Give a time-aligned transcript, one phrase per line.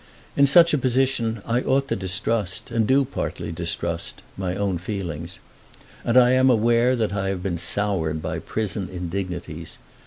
[0.35, 5.37] In such a position I ought to distrust, and do, partly, distrust my own feelings.
[6.03, 9.77] And I am aware that I have been soured by prison indignities.